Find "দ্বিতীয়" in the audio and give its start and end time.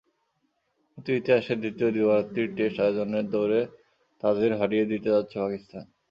1.61-1.89